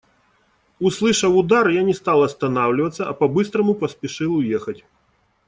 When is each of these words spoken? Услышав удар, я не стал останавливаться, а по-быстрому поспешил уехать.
Услышав 0.79 1.35
удар, 1.37 1.69
я 1.69 1.83
не 1.83 1.93
стал 1.93 2.23
останавливаться, 2.23 3.07
а 3.07 3.13
по-быстрому 3.13 3.75
поспешил 3.75 4.33
уехать. 4.33 4.83